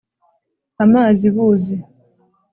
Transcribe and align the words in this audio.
•amazi 0.83 1.27
buzi. 1.35 1.75